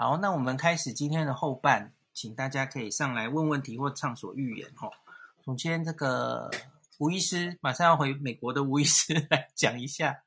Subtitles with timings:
[0.00, 4.88] 好，那我们开始今天的后半，请大家可以上来问问题或畅所欲言哈。
[5.44, 6.48] 首先，这个
[6.98, 10.22] 吴医师马上要回美国的吴医师 来讲一下。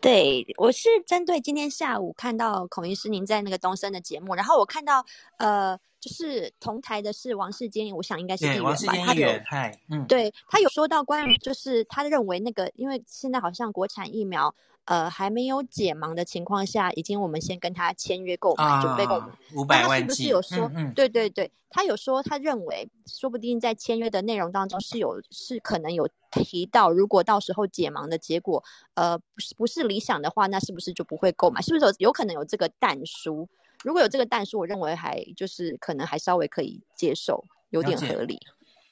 [0.00, 5.04] 对，我是针对今天下午看到孔医师您在那个东森的节目，然后我看到
[5.36, 14.54] 呃，就是同台的是王世坚，我想应该是议员吧，王世坚议员，嗨，嗯，对，他有说到关于就是他认为那个，因为现在好像国产疫苗。
[14.86, 19.90] 呃，还没有解盲的情况下，已经我们先跟他签约购买，准备购买五百万。
[19.90, 20.70] 他是不是有说？
[20.74, 28.62] 嗯，嗯，对对对，他有说，他认为说不定在签约的内容当中是有是可能有提到，如果到时候解盲的结果，
[28.94, 31.62] 呃，不是不是理想的话，那是不是就不会购买？
[31.62, 33.48] 是不是有有可能有这个但书？
[33.82, 38.38] 如果有这个但书，我认为还就是可能还稍微可以接受，有点合理。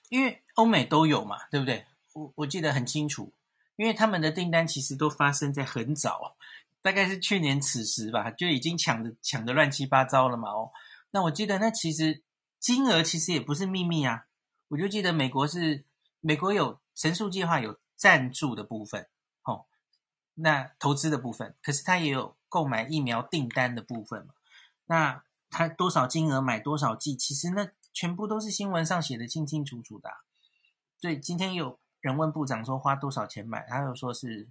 [0.08, 1.84] 因为欧美都有嘛，对不对？
[2.14, 3.32] 我我记得很清楚。
[3.76, 6.36] 因为他们的订单其实都发生在很早，
[6.82, 10.50] 大概是去年此时吧，就已经抢的抢的乱七八糟了嘛。
[10.50, 10.70] 哦，
[11.10, 12.22] 那我记得那其实
[12.60, 14.26] 金额其实也不是秘密啊。
[14.68, 15.84] 我就记得美国是
[16.20, 19.08] 美国有神速计划有赞助的部分，
[19.44, 19.64] 哦，
[20.34, 24.34] 那投资的部分，可是他也有购买疫苗订单的部分嘛。
[24.86, 30.10] 那他多少金额买多少剂，其实那全部都是新闻上写的清清楚楚的。
[31.00, 31.80] 所以今天有。
[32.02, 34.50] 人问部长说花多少钱买，他又说是，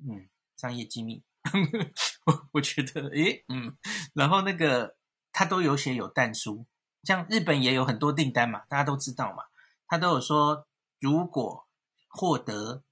[0.00, 1.22] 嗯，商业机密。
[2.24, 3.76] 我我觉得，诶，嗯，
[4.14, 4.96] 然后那个
[5.32, 6.64] 他都有写有但书，
[7.02, 9.44] 像日本也有很多订单嘛，大家都知道嘛，
[9.86, 10.66] 他都有说
[10.98, 11.68] 如果
[12.08, 12.82] 获得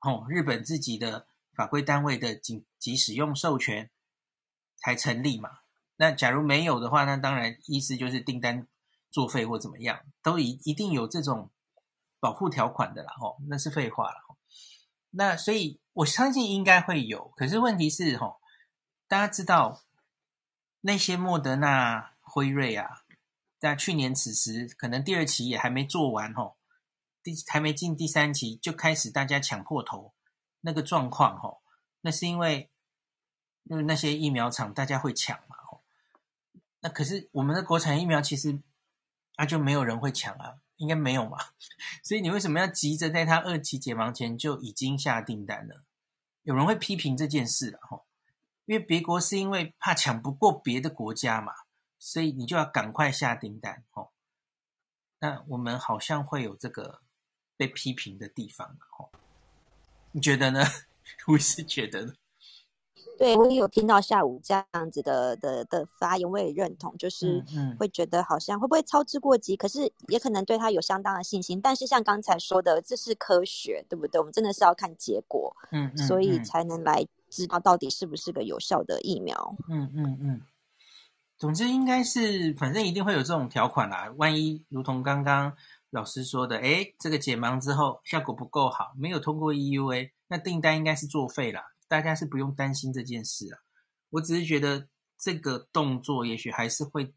[0.00, 3.88] 哦日本自己的法规单位的紧急使用授权
[4.78, 5.60] 才成立嘛。
[5.96, 8.66] 那假如没有的话，那当然意思就是订单
[9.12, 11.52] 作废或怎么样，都一一定有这种。
[12.20, 14.36] 保护条款的啦，吼，那是废话了，
[15.10, 18.40] 那所以我相信应该会有，可是问题是，吼，
[19.06, 19.82] 大家知道
[20.80, 23.04] 那些莫德纳、辉瑞啊，
[23.58, 26.56] 在去年此时可能第二期也还没做完，吼，
[27.22, 30.12] 第还没进第三期就开始大家抢破头
[30.60, 31.62] 那个状况，吼，
[32.00, 32.70] 那是因为
[33.64, 35.82] 因为那些疫苗厂大家会抢嘛，吼。
[36.80, 38.60] 那可是我们的国产疫苗其实
[39.36, 40.58] 那就没有人会抢啊。
[40.78, 41.38] 应该没有嘛，
[42.02, 45.84] 所以你为什么要急着在他二期解盲前就已经下订单了？
[46.42, 48.06] 有人会批评这件事了吼，
[48.64, 51.52] 因为别国是因为怕抢不过别的国家嘛，
[51.98, 54.12] 所以你就要赶快下订单吼。
[55.18, 57.02] 那我们好像会有这个
[57.56, 59.10] 被批评的地方吼，
[60.12, 60.64] 你觉得呢？
[61.26, 62.14] 我是觉得呢。
[63.18, 67.44] 对，我也有听到下午这样子的的的发言，我也认同，就是
[67.78, 71.60] 会觉得好像会不会操之过急，可是也可能对他有相当的信心。
[71.60, 74.20] 但是像刚才说的，这是科学，对不对？
[74.20, 79.56] 我们真的是要看结果，嗯，嗯，所以才能来知道到底是不是个有效的疫苗。
[79.68, 80.40] 嗯嗯嗯。
[81.36, 84.12] 总之应该是，反正一定会有这种条款啦。
[84.16, 85.52] 万一如同刚刚
[85.90, 91.60] 老师说的，诶，这个解盲之后效果不够好，没有通过 EUA，那订单应该是作废了。
[91.88, 93.58] 大家是不用担心这件事啊，
[94.10, 94.86] 我只是觉得
[95.18, 97.14] 这个动作也许还是会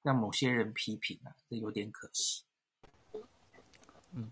[0.00, 2.44] 让某些人批评啊，这有点可惜。
[4.12, 4.30] 嗯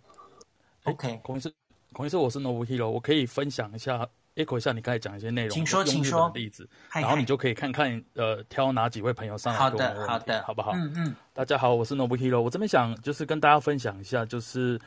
[0.84, 1.52] ，OK，孔医师，
[1.92, 9.58] 孔医师，我是 Novo Hero，我可以分享一下，echo 一下你刚才讲一些内容，请说，请说例子，然后你就可以看看，呃，挑哪几位朋友上来。
[9.58, 10.70] 好的，好的，好不好？
[10.74, 11.16] 嗯嗯。
[11.32, 14.80] 大家好，我是 Novo Hero，我这边想就是跟大家分享一下，就是。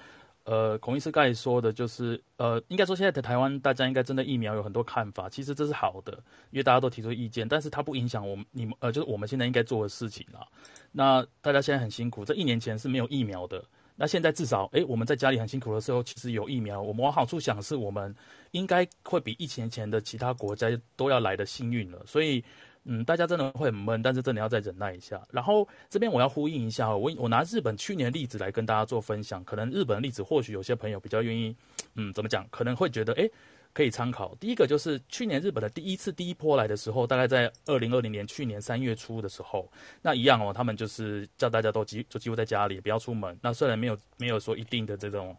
[0.46, 6.12] 呃，孔医师刚才说的，就是呃，应该说现在的台湾，大家应该针对疫苗有很多看法，其实这是好的，
[6.52, 10.46] 因为大家都提出意见，但是它不影响我们你们呃，就是我们现在应该做的事情啦。
[10.92, 13.64] 那大家现在很辛苦，这一年前是没有疫苗的，
[13.96, 18.14] 那现在至少，诶，我们在家里很辛苦的时候，其实有疫苗，我们往好处想，是我们
[18.52, 20.68] 应该会比疫情前的其他国家
[20.98, 22.44] 都要来的幸运了，所以。
[22.86, 25.22] 嗯，大家真的会很闷，但是真的要再忍耐一下。
[25.32, 29.44] 然后这边我要呼应一下，我我拿日本去年例子来跟大家做分享。
[29.46, 31.56] 可能日本的例子或许有些朋友比较愿意，
[31.96, 32.46] 嗯，怎么讲？
[32.50, 33.32] 可能会觉得，诶，
[33.74, 34.36] 可以参考。
[34.36, 39.72] 第一个就是去年日本的第一次第一波来的时候，大概在二零二零年去年三月初的时候，
[40.02, 43.38] 那一样哦，他们就是叫大家都几就几乎在家里不要出门。
[43.42, 45.36] 那虽然没有没有说一定的这种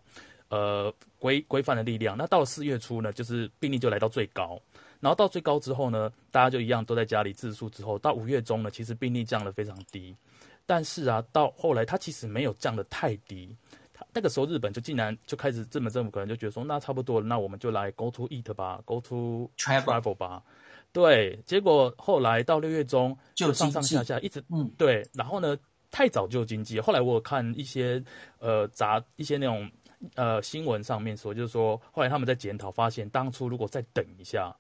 [0.49, 4.58] 呃规规范的力量，那到了四月初呢，就是病例就来到最高。
[5.05, 7.69] 然后到最高之后呢，大家就一样都在家里自述。
[7.69, 10.17] 之后到五月中呢，其实病例降得非常低。
[10.65, 13.55] 但是啊，到后来它其实没有降得太低。
[13.93, 20.43] 它那个时候日本就竟然就开始，日本政府可能就觉得说，那差不多了，那我们就来 go to eat 吧，go to travel 吧。
[20.91, 25.55] 对，结果后来到六月中就上上下下一直嗯对，然后呢
[25.91, 26.81] 太早就经济。
[26.81, 28.03] 后来我有看一些
[28.39, 29.71] 呃杂一些那种
[30.15, 34.50] 呃新闻上面说，就是说后来他们在检讨，发现当初如果再等一下。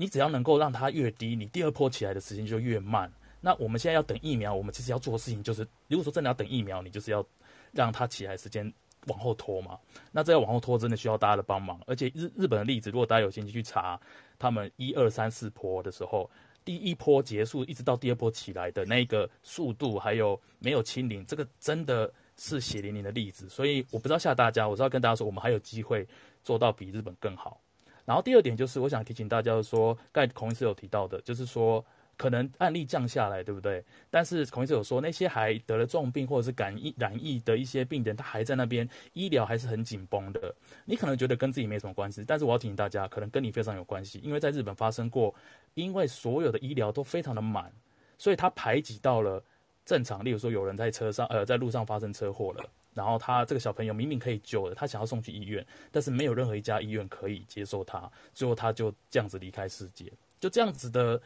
[0.00, 3.12] 你只要能够让它越低，你第二波起来的时间就越慢。
[3.40, 7.26] 那我们现在要等疫苗，我们其实要做的事情就是，如果说真的要等疫苗，你就是要
[7.72, 8.72] 让它起来时间
[9.08, 9.76] 往后拖嘛。
[10.12, 11.80] 那这要往后拖，真的需要大家的帮忙。
[11.84, 14.00] 而且日日本的例子，如果大家有兴趣去查，
[14.38, 16.30] 他们一二三四波的时候，
[16.64, 23.48] 第一波结束一直到第二波起来的那个速度，还有没有清零，这个真的是血淋淋的例子。
[23.48, 26.06] 所以我不知道吓大家，我是要跟大家说，我们还有机会
[26.44, 27.60] 做到比日本更好。
[28.08, 31.84] 然后第二点就是，我想提醒大家说，刚才孔医师有提到的，就是说
[32.16, 33.84] 可能案例降下来，对不对？
[34.08, 40.54] 但是孔医师有说，那些还得了重病或者是感染染疫的一些病人，他还在那边，医疗还是很紧绷的。
[40.86, 45.34] 你可能觉得跟自己没什么关系，但是我要提醒大家，可能跟你非常有关系，因为在日本发生过，
[45.74, 47.70] 因为所有的医疗都非常的满，
[48.16, 49.44] 所以他排挤到了
[49.84, 52.64] 正常，例如说有人在车上，呃，在路上发生车祸了。
[52.98, 60.12] 然后他这个小朋友明明可以救的，他想要送去医院，但是没有任何一家医院可以接受他，最后他就这样子离开世界。
[60.40, 61.22] 就这样子的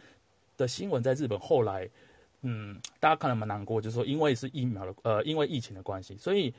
[0.58, 1.88] 的新闻在日本后来，
[2.42, 6.52] 嗯，大家看了蛮难过，就是说因为是疫苗的，呃，因为疫情的关系，所以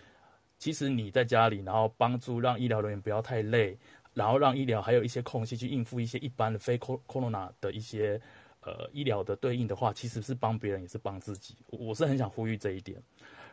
[0.57, 3.77] 其实你在家里，然后帮助让医疗人员不要太累，
[4.15, 8.19] 然后让医疗还有一些空隙去应付一些一般的非 corona 的一些
[8.61, 11.55] 呃医疗的对应的话，其实是帮别人也是帮自己。
[11.69, 12.99] 我是很想呼吁这一点，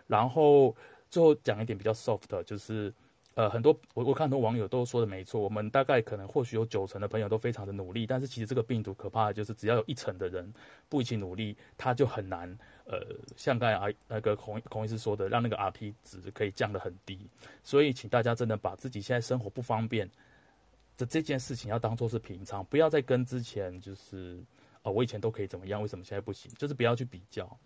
[0.06, 0.74] 然后。
[1.10, 2.92] 最后讲一点比较 soft 的，就是，
[3.34, 10.52] 呃，很多我我看很多网友都说的没错，我们大概可能或许有九成的朋友都非常的努力，但是其实这个病毒可怕的就是只要有一成的人
[10.88, 13.00] 不一起努力，他就很难，呃，
[13.36, 17.18] 像刚才啊那个孔孔医师说的，让那个 RT 值可以降得很低。
[17.64, 20.08] 所以请大家真的把自己现在生活不方便
[20.96, 24.38] 的这件事情要当做是平常，不要再跟之前就是，
[24.82, 26.52] 啊、呃，我以前都可以怎么样，为什么现在不行？
[26.56, 27.58] 就是不要去比较。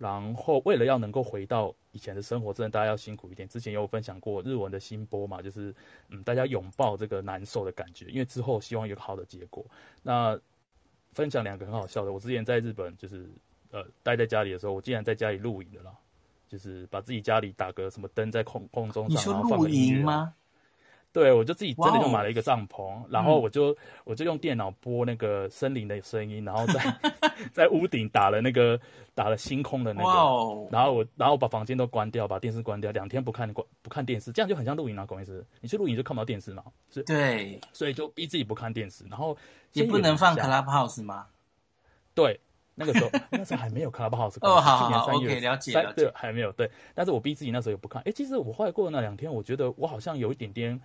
[0.00, 3.46] 然后，为了要能够回到以前的生活，真的大家要辛苦一点。
[3.46, 5.74] 之前有分享过日文的新波嘛，就是
[6.08, 9.62] 嗯，大家拥抱这个难受的感觉，因为之后希望有个好的结果。
[10.02, 10.40] 那
[11.12, 13.28] 分享两个很好笑的，我之前在日本就是
[13.72, 15.92] 呃待在家里的时候，我竟然在家里露营的啦，
[16.48, 20.34] 就是把自己家里打个什么灯在空空中上，然后放个音乐吗？
[21.12, 26.80] 对，我就自己真的就买了一个帐篷，wow, 然后我就、嗯、我就用电脑播那个森林的声音，然后在
[27.52, 28.78] 在屋顶打了那个
[29.12, 36.62] 打了星空的那个，wow, 然后我然后把房间都关掉，把电视关掉，两天不看关不看电视，这样就很像露营啊，公司你去露营就看不到电视嘛，
[36.92, 39.36] 是，对，所以就逼自己不看电视，然后
[39.72, 41.26] 也不能放 Clubhouse 吗？
[42.14, 42.38] 对，
[42.76, 50.80] 那个时候 那时候还没有 Clubhouse，哦，好好好，OK，了解了解，对，还没有对，但是我逼自己那时候也不看，哎，其实我后来过了那两天，我觉得我好像有一点点。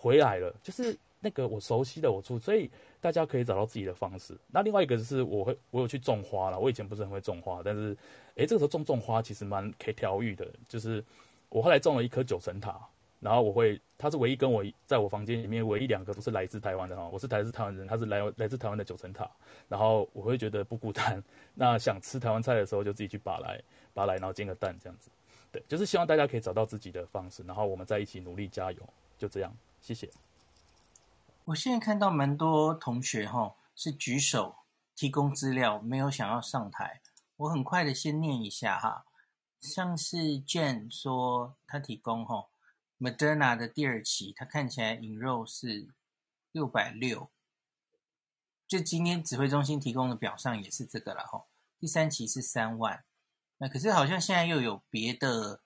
[0.00, 2.70] 回来了，就是那个我熟悉的我住，所以
[3.02, 4.34] 大家可以找到自己的方式。
[4.50, 6.58] 那另外一个就是，我会我有去种花了。
[6.58, 7.94] 我以前不是很会种花，但是，
[8.36, 10.48] 诶，这个时候种种花其实蛮可以调愈的。
[10.66, 11.04] 就是
[11.50, 12.80] 我后来种了一棵九层塔，
[13.20, 19.30] 然后我会，它是唯一跟我在我房间里面唯一两个不是来自台湾的哈，我是来自台湾人，他是来来自台湾的九层塔。
[19.68, 21.22] 然后我会觉得不孤单，
[21.54, 23.60] 那想吃台湾菜的时候就自己去拔来
[23.92, 25.10] 拔来，然后煎个蛋这样子。
[25.52, 28.80] 对，就是希望大家可以找到自己的方式，然后我们在一起努力加油，
[29.18, 29.54] 就这样。
[29.80, 30.10] 谢谢。
[31.46, 34.56] 我现在看到蛮多同学哈是举手
[34.94, 37.00] 提供资料，没有想要上台。
[37.36, 39.06] 我很快的先念一下哈，
[39.60, 42.48] 像是 Jane 说他提供哈
[42.98, 45.88] Moderna 的第二期，他看起来引肉是
[46.52, 47.30] 六百六，
[48.68, 51.46] 就今天指挥中心提供的表上也是这个了哈。
[51.78, 53.02] 第三期是三万，
[53.58, 55.62] 那可是好像现在又有别的。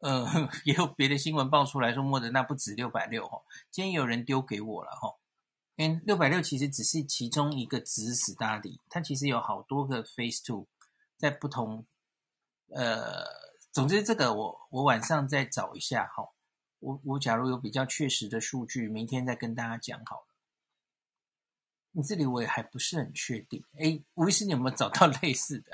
[0.00, 0.26] 呃，
[0.64, 3.40] 也有别的新闻爆出来说，莫德纳不止六百六哈。
[3.70, 5.14] 今天有人丢给我了哈，
[5.76, 10.66] 因六百六其实只是其中一个指使 study，它其实有好多个 phase two，
[11.16, 11.86] 在不同
[12.68, 13.24] 呃，
[13.72, 16.30] 总之这个我我晚上再找一下哈。
[16.78, 20.26] 我我假如有比较确实的数据，明天再跟大家讲好了。
[21.92, 25.72] 你这里我也还不是很确定，哎，吴医师你有没有找到 类似的？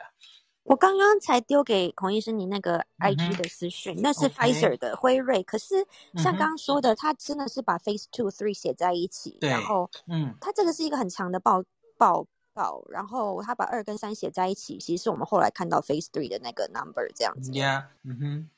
[0.66, 5.40] 我刚刚才丢给孔医生你那个 IG 的私讯，嗯、那是 Pfizer 的辉瑞。
[5.44, 11.62] 可是像刚刚说的，他真的是把 Phase Two、Three 写在一起，然后，嗯，他这个是一个很长的报
[11.96, 17.52] 报告，然后他把二跟三写在一起，其实是我们后来看到 Phase Three 的那个 number 这样子。
[17.52, 18.50] Yeah，嗯哼，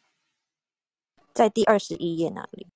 [1.34, 2.68] 在第二十一页那里。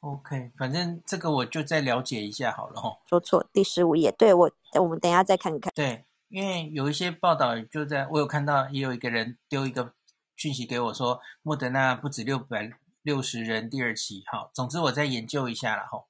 [0.00, 2.96] OK，反正这个我就再了解一下好了哈。
[3.06, 4.50] 说错，第十五页，对我，
[4.80, 5.72] 我们等一下再看看。
[5.74, 6.04] 对。
[6.28, 9.94] 因为有一些报道就在我有看到，也有一个人丢一个
[10.34, 12.70] 讯息给我说，莫德纳不止六百
[13.02, 16.08] 六十人第二期，好，总之我再研究一下了吼。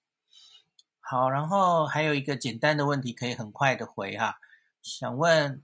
[1.01, 4.39] 好，然后还有一个简单的问题可以很快的回哈，
[4.83, 5.63] 想问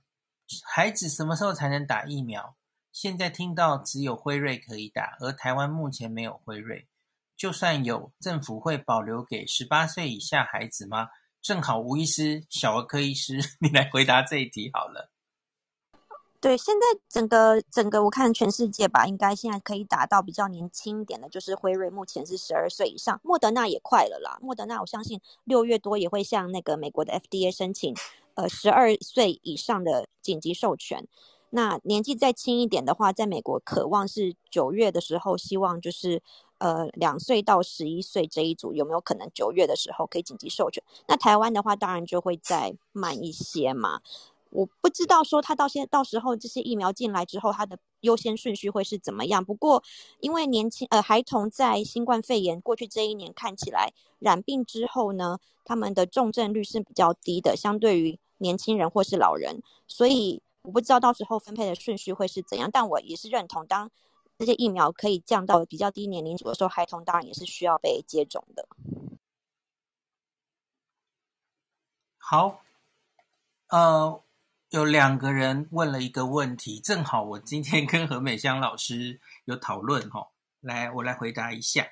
[0.64, 2.54] 孩子什么时候才能打疫苗？
[2.92, 6.86] 现在听到只有辉瑞可以打，而台湾目前没有辉瑞，
[7.34, 11.08] 就算有，政府会保留给十八岁以下孩子吗？
[11.42, 15.10] 正好吴医师、小儿科医师， 你来回答这一题好了。
[16.40, 24.38] 对，现在整个整个我看全世界吧，应该现在可以打到比较年轻一点的，就是辉瑞，目前是十二岁以上，莫德纳也快了啦。
[24.40, 27.94] 莫德纳我相信六月多也会向那个美国的 FDA 申请，
[28.34, 31.06] 呃，十二岁以上的紧急授权。
[31.50, 36.22] 那年纪再轻一点的话，在美国渴望是九月的时候，希望就是
[36.62, 40.80] 呃两岁到十一岁这一组有没有可能九月的时候可以紧急授权？
[41.08, 44.00] 那台湾的话，当然就会再慢一些嘛。
[44.50, 49.42] 我不知道说他到现到时候这些疫苗进来之后，它的优先顺序会是怎么样。
[49.42, 49.82] 不过，
[50.20, 59.62] 因为年轻呃孩童在新冠肺炎过去这一年看起来染病之后呢，他们的重症率是比较低的，相对于年轻人或是老人。
[59.88, 62.68] 所以我不知道到时候分配的顺序会是怎样。
[62.70, 63.90] 但我也是认同，当
[64.38, 68.66] 这些疫苗可以降到比较低年龄组的时候，孩童当然也是需要被接种的。
[72.18, 72.62] 好，
[73.68, 74.22] 呃。
[74.72, 81.86] 有两个人问了一个问题，正好我今天跟何美香老师有讨论哈，来我来回答一下。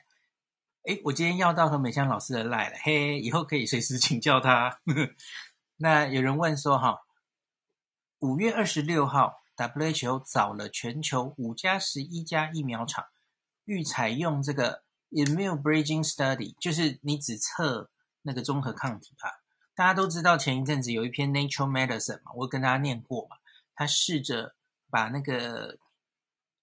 [0.85, 4.80] 哎，我今天要到何美香老师的赖了，嘿，以后可以随时请教他。
[5.76, 7.02] 那有人问说哈，
[8.20, 13.05] 五月二十六号，WHO 找了全球五加十一家疫苗厂，
[13.64, 17.90] 欲采用这个 immune bridging study，就是你只测
[18.23, 19.31] 那个综合抗体啊。
[19.75, 23.37] 大家都知道，前一阵子有一篇 Nature Medicine 嘛，我跟大家念过嘛。
[23.75, 24.55] 他试着
[24.90, 25.79] 把那个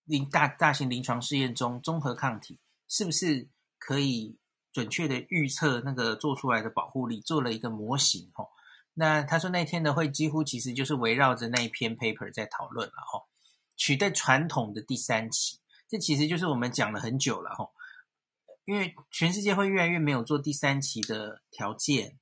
[0.06, 3.48] 临大大型临床试验中综合抗体是不是
[3.80, 4.38] 可以
[4.72, 8.52] 准确的预测那个做出来的保护力，做了一个模型吼。
[9.00, 13.28] 那他说那天的会几乎其实就是围绕着那一篇 paper 在讨论了吼，
[13.76, 17.72] 取代传统的第三期，这其实就是我们讲了很久了吼，
[18.66, 22.18] 因为全世界会越来越没有做第三期的条件。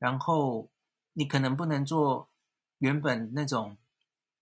[0.00, 0.70] 然后
[1.12, 2.30] 你可能不能做
[2.78, 3.76] 原本那种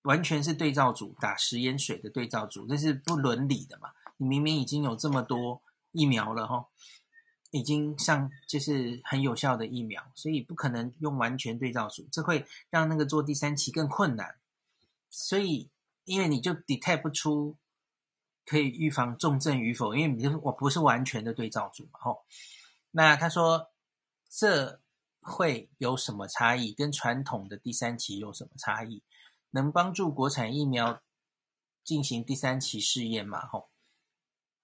[0.02, 3.90] 完全是对照组打食盐水的对照组，这是不伦理的嘛？
[4.16, 6.66] 你明明已经有这么多疫苗了哈，
[7.56, 14.36] 已经上就是很有效的疫苗，所以不可能用完全对照组，这会让那个做第三期更困难。
[15.10, 15.70] 所以
[16.04, 17.56] 因为你就 detect 不出
[18.44, 22.24] 可以预防重症与否，因为你我不是完全的对照组嘛吼。
[22.90, 23.70] 那他说
[24.28, 24.80] 这。
[25.28, 26.72] 会有什么差异？
[26.72, 29.02] 跟传统的第三期有什么差异？
[29.50, 31.02] 能帮助国产疫苗
[31.82, 33.44] 进行第三期试验吗？
[33.44, 33.68] 吼，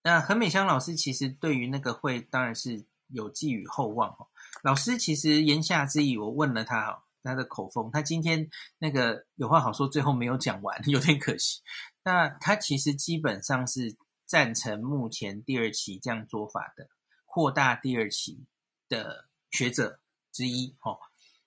[0.02, 4.28] 那何美香老师其实对于那个会当然是有寄予厚望哦。
[4.62, 11.60] 老师其实言下之意，我问了他哦，他的口风，他今天那个有话好说，最后没有讲完， 有点可惜。
[12.04, 16.88] 那他其实基本上是赞成目前第二期这样做法的，
[17.24, 18.44] 扩大第二期
[18.88, 20.00] 的学者。
[20.34, 20.96] 之一，哦，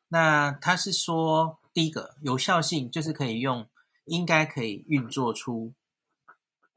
[0.09, 3.67] 那他是说，第一个有效性就是可以用，
[4.05, 5.73] 应该可以运作出，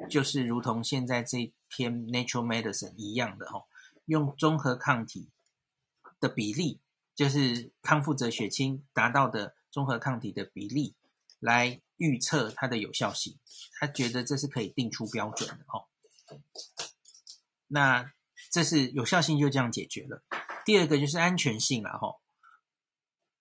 [0.08, 3.66] 就是如同现在这偏 natural Medicine 一样的，哦，
[4.06, 5.30] 用综合抗体
[6.20, 6.80] 的比例，
[7.14, 10.94] 就是康复者血清达到的综合抗体的比例
[11.38, 13.38] 来预测它的有效性，
[13.78, 15.86] 他觉得这是可以定出标准的，哦，
[17.68, 18.12] 那
[18.50, 20.22] 这是有效性就这样解决了。
[20.64, 22.16] 第二个就是安全性了哈，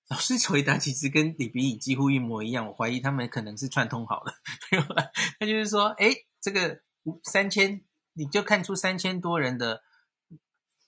[0.10, 4.34] 老师回答其实跟李比乙几乎一模一样，我怀疑他们可能是串通好了。
[5.39, 6.81] 他就是说，哎，这个
[7.24, 7.81] 三千
[8.17, 9.83] 你就看出三千多人的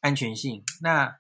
[0.02, 1.18] 安全性，那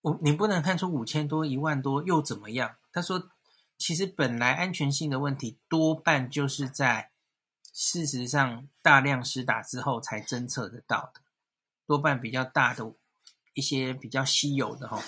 [0.00, 2.76] 我你不能看出五千多、一万多又怎么样？
[2.92, 3.30] 他说，
[3.78, 7.12] 其实本来安全性的问题多半就是在
[7.72, 11.20] 事实上大量施打之后才侦测得到的，
[11.86, 12.94] 多半比较大的。
[13.54, 14.98] 一些比较稀有的哈，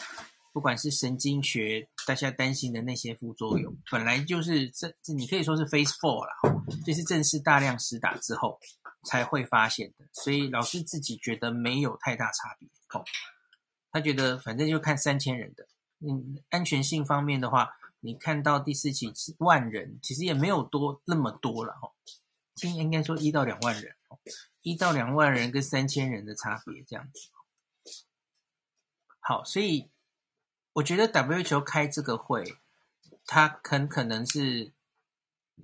[0.53, 8.61] 不管是神经学，大家担心的那些副作用，本来就是这这你可以说是 phase four 啦，就是正式大量施打之后
[9.05, 13.05] 才会发现的，所以老师自己觉得没有太大差别哦。
[13.93, 15.69] 他觉得反正就看三千人的，
[16.01, 21.93] 嗯，安全性方面的话，你看到第四期是万人，其实也没有多那么多了哈，
[22.55, 23.95] 今应该说一到两万人，
[24.63, 27.29] 一到两万人跟三千人的差别这样子。
[29.21, 29.91] 好，所以
[30.73, 32.59] 我觉得 W 球开这个会，
[33.27, 34.73] 他很可能是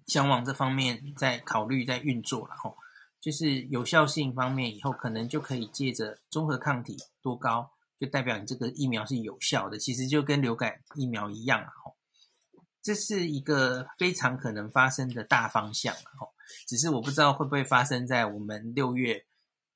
[0.06, 2.78] 想往这方面在考虑、在运作了吼。
[3.20, 9.78] 就是有效性方面，以后可能就可以借着综合抗体多高，就代表你这个疫苗是有效的。
[9.78, 11.96] 其实就跟流感疫苗一样啊吼。
[12.82, 16.32] 这是一个非常可能发生的大方向了吼。
[16.66, 19.26] 只是我不知道会不会发生在我们六月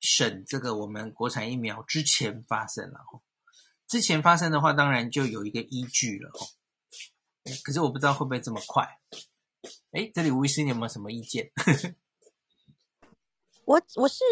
[0.01, 2.99] 审这个我们国产疫苗之前发生了。
[3.87, 6.41] 之前发生的话，当然就有一个依据了哦。
[7.63, 8.97] 可是我不知道会不会这么快。
[9.91, 11.51] 哎，这里吴医师，你有没有什么意见？
[13.65, 14.23] 我我是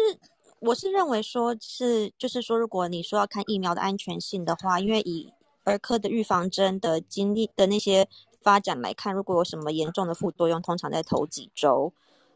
[0.60, 5.32] 我是认为说是就是说，如果你说要看疫苗的安全性的话，因为以
[5.64, 8.08] 儿科的预防针的经历的那些
[8.42, 11.92] 发展来看，如果有什么严重的副作用，通常在头几周，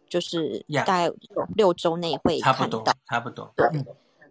[0.08, 1.12] 就是大概
[1.56, 3.52] 六周内会看到，差不多。
[3.56, 3.66] 对。
[3.72, 3.86] 嗯、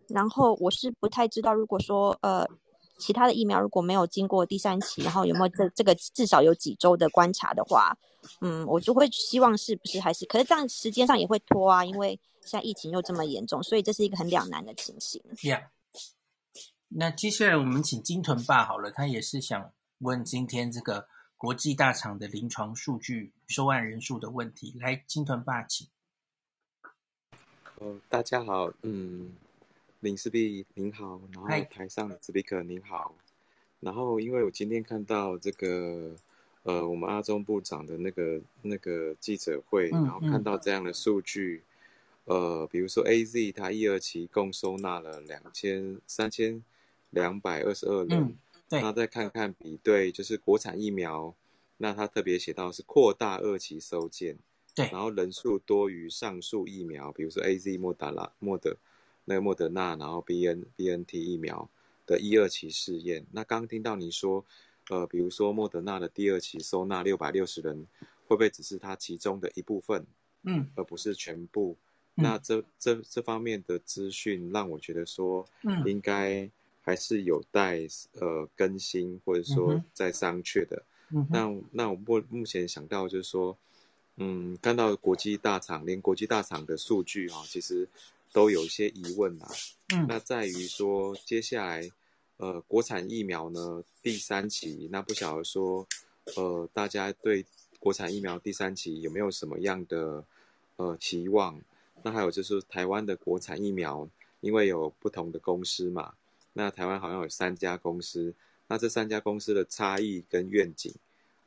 [0.07, 2.47] 然后我是不太知道，如果说呃。
[2.97, 7.95] 其他的疫苗如果没有经过第三期，然后有没有这这个至少有几周的观察的话，
[8.41, 15.21] 嗯，我就会希望是不是还是，可是这样时间上也会拖啊，因为现在疫情又这么严重，所以这是一个很两难的情形。
[15.41, 15.67] Yeah.
[16.89, 24.75] 那接下来我们请金屯爸好了，他也是想问今天这个国际大厂的临床数据收案人数的问题。
[24.79, 25.87] 来，金屯爸，请。
[27.79, 29.35] 哦，大家好，嗯。
[30.07, 33.13] 林氏璧您好，然后台上的 speaker 您好，
[33.81, 36.15] 然后因为我今天看到这个
[36.63, 41.61] 呃我们阿中部长的那个那个记者会，然后看到这样的数据，
[42.23, 46.63] 嗯嗯、呃，比如说 AZ 它一二期共收纳了两千三千
[47.09, 48.37] 两百二十二人，
[48.69, 51.35] 那再看看比对就是国产疫苗，
[51.75, 54.37] 那他特别写到是扩大二期收件，
[54.73, 58.77] 对，然后人数多于上述疫苗，比如说 AZ 莫达拉莫德。
[59.29, 61.69] 那个莫德纳，然后 B N B N T 疫苗
[62.05, 64.45] 的一二期试验，那刚刚听到你说，
[64.89, 67.85] 呃，比如说莫德纳的第二期收纳六百六十人，
[68.25, 70.05] 会不会只是它其中的一部分，
[70.43, 71.75] 嗯，而不是全部？
[72.15, 76.49] 嗯、那这这这方面的资讯让我觉得说，嗯，应该
[76.81, 77.81] 还是有待
[78.13, 80.81] 呃更新或者说再商榷的。
[81.11, 83.57] 嗯、那那我目目前想到就是说，
[84.15, 87.85] 嗯，看到国际大厂，连国际大厂的数据哈、哦，其实。
[88.37, 89.49] 都有一些疑问啊，
[89.95, 91.89] 嗯，那在于说接下来，
[92.37, 95.87] 呃，国产疫苗呢第三期，那不晓得说，
[96.35, 97.43] 呃，大家对
[97.79, 100.23] 国产疫苗第三期有没有什么样的
[100.75, 101.59] 呃期望？
[102.03, 104.07] 那还有就是台湾的国产疫苗，
[104.41, 106.13] 因为有不同的公司嘛，
[106.53, 108.35] 那台湾好像有三家公司，
[108.67, 110.93] 那这三家公司的差异跟愿景，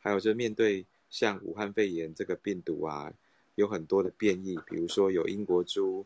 [0.00, 3.12] 还有就是面对像武汉肺炎这个病毒啊，
[3.54, 6.04] 有很多的变异，比如说有英国株。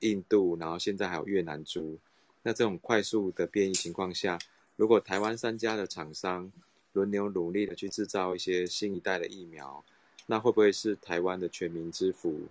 [0.00, 1.98] 印度，然后现在还有越南株，
[2.42, 4.38] 那这种快速的变异情况下，
[4.76, 6.50] 如果台湾三家的厂商
[6.92, 9.84] 轮流努力的去制造一些新一代的疫苗，
[10.26, 12.42] 那会不会是台湾的全民之福？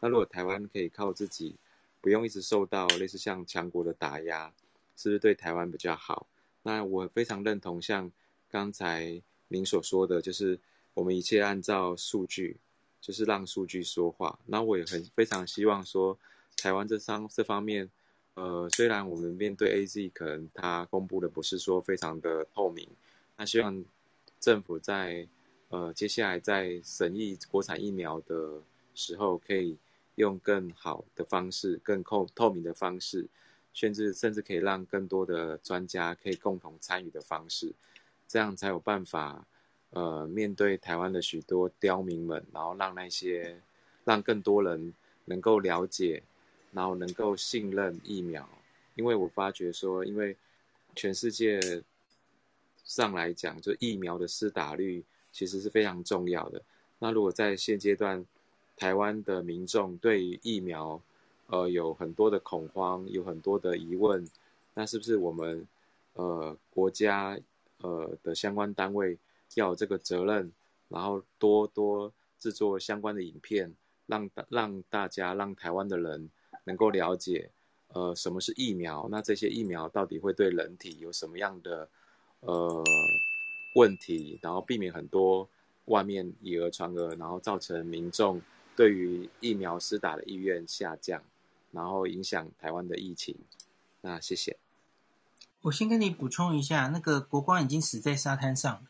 [0.00, 1.54] 那如果台湾可以靠自己，
[2.00, 4.52] 不用一直受到类似像强国的打压，
[4.96, 6.26] 是不是对台湾比较好？
[6.62, 8.10] 那我非常认同像
[8.50, 10.58] 刚才您所说的，就是
[10.94, 12.56] 我们一切按照数据，
[13.00, 14.38] 就是让数据说话。
[14.46, 16.18] 那我也很非常希望说。
[16.60, 17.88] 台湾这方这方面，
[18.34, 22.86] 呃，虽然我们面对 AZ，可能它公布的不是说非常的透明，
[23.36, 23.84] 那希望
[24.40, 25.26] 政府在
[25.68, 28.60] 呃接下来在审议国产疫苗的
[28.94, 29.76] 时候，可以
[30.16, 33.26] 用更好的方式、更透透明的方式，
[33.72, 37.72] 甚至甚至可以让更多的专家可以共同参与的方式，
[38.26, 39.44] 这样才有办法
[39.90, 43.60] 呃面对台湾的许多刁民们，然后让那些
[44.04, 44.92] 让更多人
[45.26, 46.22] 能够了解。
[46.72, 48.48] 然后能够信任疫苗，
[48.94, 50.36] 因为我发觉说，因为
[50.94, 51.82] 全世界
[52.84, 55.02] 上来讲，就疫苗的施打率
[55.32, 56.62] 其实是非常重要的。
[56.98, 58.24] 那如果在现阶段，
[58.76, 61.00] 台湾的民众对于疫苗，
[61.46, 64.28] 呃，有很多的恐慌，有很多的疑问，
[64.74, 65.66] 那是不是我们
[66.14, 67.38] 呃国家
[67.78, 69.16] 呃的相关单位
[69.54, 70.52] 要这个责任，
[70.88, 73.74] 然后多多制作相关的影片，
[74.06, 76.30] 让让大家，让台湾的人。
[76.68, 77.50] 能够了解，
[77.88, 79.08] 呃，什么是疫苗？
[79.10, 81.88] 那这些疫苗到底会对人体有什么样的
[82.40, 82.84] 呃
[83.74, 84.38] 问题？
[84.42, 85.48] 然后避免很多
[85.86, 88.42] 外面以讹传讹，然后造成民众
[88.76, 91.22] 对于疫苗施打的意愿下降，
[91.72, 93.34] 然后影响台湾的疫情。
[94.02, 94.58] 那谢谢。
[95.62, 98.86] 我先跟你补充一下，那个国光已经死在沙滩上，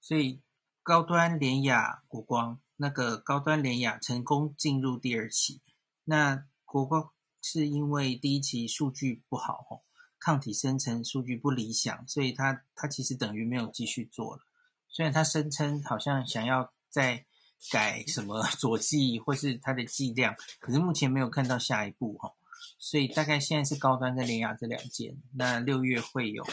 [0.00, 0.38] 所以
[0.82, 5.60] 高端联雅国光那个高端联雅成功进入第二期，
[6.04, 7.10] 那国光。
[7.42, 9.82] 是因为第一期数据不好哦，
[10.20, 14.42] 抗体生成数据不理想，所以他他其实等于没有继续做了。
[14.88, 17.26] 虽然他声称好像想要再
[17.70, 22.32] 改什么 佐剂或是它的剂量，可是目前没有看到下一步哈。
[22.78, 26.46] 所以大概现在是高端跟联亚这两间，那六月会有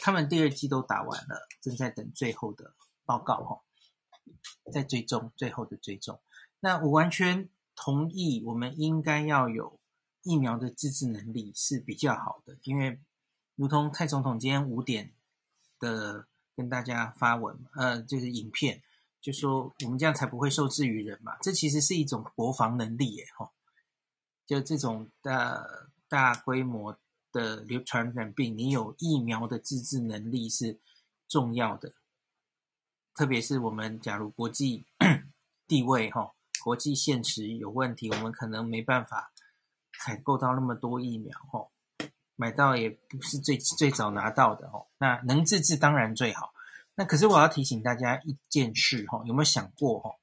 [0.00, 2.72] 他们第二季都打完了，正在等最后的
[3.04, 3.60] 报告哈，
[4.72, 6.20] 在追踪最后的追踪。
[6.60, 7.48] 那我完全。
[7.74, 9.78] 同意，我们应该要有
[10.22, 13.00] 疫苗的自制能力是比较好的，因为
[13.56, 15.12] 如同蔡总统今天五点
[15.78, 18.82] 的跟大家发文，呃，就是影片，
[19.20, 21.36] 就说我们这样才不会受制于人嘛。
[21.40, 23.50] 这其实是一种国防能力耶，吼，
[24.46, 25.66] 就这种大
[26.08, 26.98] 大规模
[27.32, 30.78] 的流传染病，你有疫苗的自制能力是
[31.28, 31.94] 重要的。
[33.14, 34.86] 特别是我们假如国际
[35.66, 36.32] 地位哈，
[36.62, 39.32] 国际现实有问题，我们可能没办法
[39.98, 41.68] 采购到那么多疫苗哦，
[42.36, 44.86] 买到也不是最最早拿到的哦。
[44.98, 46.52] 那能自制当然最好。
[46.94, 50.16] 那可是我要提醒大家一件事哈，有没有想过哦？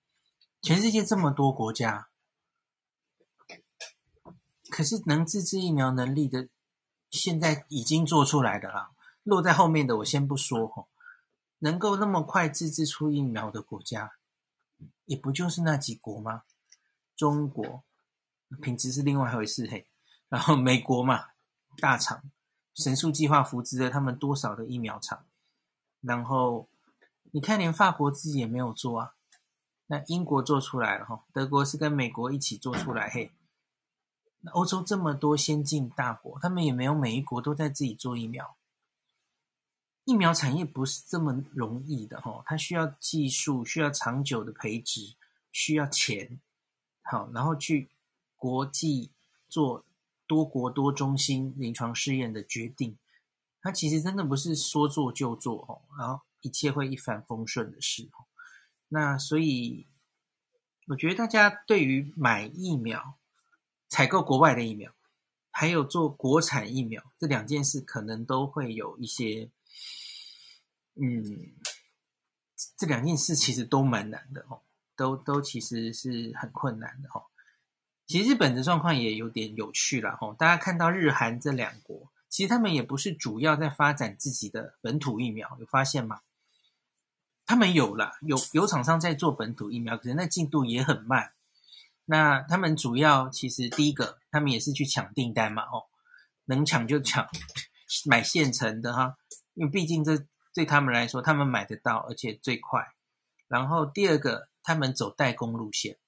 [0.61, 2.09] 全世界这么多国家，
[4.69, 6.47] 可是能自制疫苗能力的，
[7.09, 8.91] 现在已经做出来的啦，
[9.23, 10.85] 落在后面的我先不说哈。
[11.59, 14.13] 能够那么快自制出疫苗的国家，
[15.05, 16.43] 也不就是那几国吗？
[17.15, 17.83] 中国
[18.61, 19.87] 品质是另外一回事嘿。
[20.29, 21.29] 然后美国嘛，
[21.77, 22.23] 大厂
[22.75, 25.25] 神速计划扶植了他们多少的疫苗厂？
[26.01, 26.69] 然后
[27.31, 29.15] 你看，连法国自己也没有做啊。
[29.87, 33.31] 那英国做出来了哈，德国是跟美国一起做出来嘿。
[34.41, 38.55] 那欧洲这么多先进大国，他们也没有每一国都在自己做疫苗。
[40.09, 45.13] 疫苗产业不是这么容易的哈，它需要技术，需要长久的培植，
[45.51, 46.39] 需要钱，
[47.03, 47.91] 好，然后去
[48.35, 49.11] 国际
[49.47, 49.85] 做
[50.25, 52.97] 多国多中心临床试验的决定，
[53.61, 58.09] 它其实真的不是说做就做哦，然后一切会一帆风顺的事。
[58.87, 59.85] 那所以
[60.87, 63.13] 我觉得大家对于买疫苗、
[63.87, 64.91] 采购国外的疫苗，
[65.51, 69.51] 还有做国产疫苗这两件事，可能都会有一些。
[70.95, 71.53] 嗯，
[72.77, 74.61] 这两件事其实都蛮难的哦，
[74.95, 77.23] 都都其实是很困难的哦。
[78.05, 80.35] 其实日本的状况也有点有趣了哦。
[80.37, 86.21] 大家看到日韩这两国，其实他们也不是主要在发展自己的本土疫苗，有发现吗？
[87.45, 91.33] 他们有了，有有厂商在做本土疫苗，可是那进度也很慢。
[92.05, 95.85] 那他们主要其实第一个，他们也是去抢订单嘛哦，
[96.45, 97.27] 能抢就抢，
[98.05, 99.17] 买现成的哈，
[99.53, 100.25] 因为毕竟这。
[100.51, 102.93] 对他们来说，他们买得到，而且最快。
[103.47, 105.99] 然后第二个，他们走代工路线。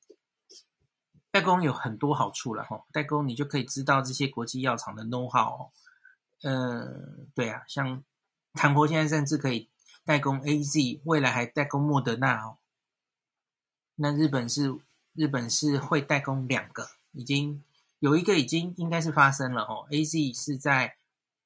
[1.29, 5.69] 代工有很多好处了哈，代工你就可以知道这些国际药厂的 know how。
[6.41, 8.03] 嗯，对啊，像
[8.55, 9.69] 韩国现在甚至可以
[10.03, 12.57] 代工 AZ，未来还代工莫德纳哦。
[13.95, 14.75] 那日本是
[15.13, 17.63] 日本是会代工两个，已经
[17.99, 20.97] 有一个已经应该是发生了哦，AZ 是在。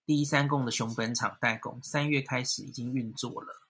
[0.06, 3.68] 第一三共的熊本厂代工，三月开始已经运作了。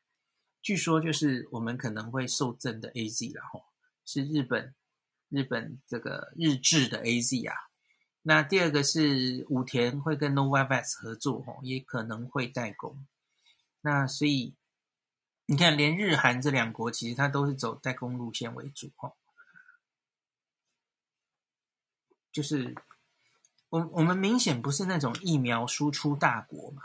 [0.62, 3.64] 据说就是我们可能会受赠的 AZ 然后
[4.04, 4.76] 是日本
[5.30, 7.56] 日本这个日制的 AZ 啊。
[8.24, 13.08] 那第二个是武田会跟 Novavax 合作哦，也可能会代工。
[13.82, 14.56] 那所以
[15.46, 19.14] 你看，连日韩这两国其实它都是走代工路线为主哦，
[22.32, 22.76] 就是。
[23.70, 26.84] 我我们明显不是那种疫苗输出大国嘛，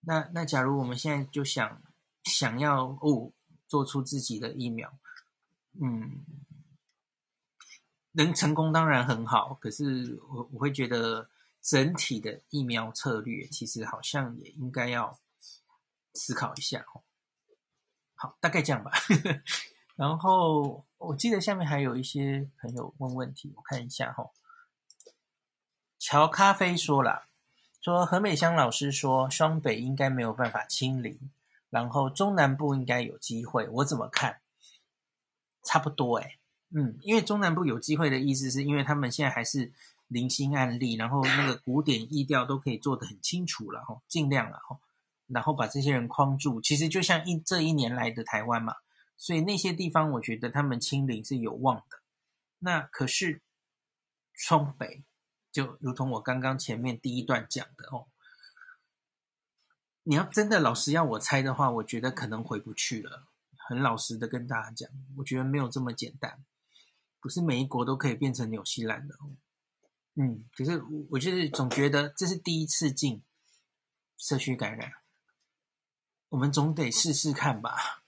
[0.00, 1.80] 那那假如我们现在就想
[2.24, 3.32] 想要哦
[3.66, 4.92] 做出自己的疫苗，
[5.80, 6.24] 嗯，
[8.12, 11.30] 能成功当然很好，可是我我会觉得
[11.62, 15.18] 整体的疫苗策略其实好像也应该要
[16.14, 17.02] 思考一下哦。
[18.14, 18.92] 好，大概这样吧。
[19.96, 24.28] 然后我记得下面还有一些朋友问问题，我看一下哈。
[26.06, 27.28] 乔咖啡说了，
[27.80, 31.18] 说何美香老师说双北应该没有办法清零，
[31.70, 33.66] 然后中南部应该有机会。
[33.70, 34.42] 我怎么看？
[35.62, 36.38] 差不多诶，
[36.68, 39.72] 嗯，因为中南部有机会的意思是因为他们现在还是
[40.06, 44.78] 零星案例，然后那个古典疫调都可以做得很清楚了哈，尽量了哈，
[45.26, 46.60] 然后把这些人框住。
[46.60, 48.74] 其实就像一这一年来的台湾嘛，
[49.16, 52.02] 所以那些地方我觉得他们清零是有望的。
[52.58, 53.40] 那可是
[54.34, 55.02] 双北。
[55.54, 58.08] 就如同我刚刚前面第一段讲的哦，
[60.02, 63.28] 你要真的老实要我猜的话，我觉得可能回不去了。
[63.68, 66.44] 很老实的跟大家讲，我觉得没有这么简单，
[67.20, 69.30] 不是每一国都可以变成纽西兰的哦。
[70.16, 73.22] 嗯，可是我就是总觉得这是第一次进
[74.18, 74.92] 社区感染，
[76.30, 78.02] 我们总得试试看吧。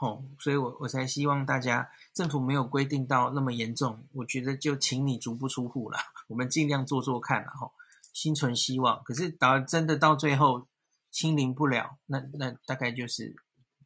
[0.00, 5.98] 哦，所以我我才希望大家政府没有规定到那么严重，我觉得就请你足不出户了。
[6.32, 7.70] 我们尽量做做看，然后
[8.14, 9.02] 心存希望。
[9.04, 10.66] 可是到真的到最后
[11.10, 13.36] 清零不了，那那大概就是，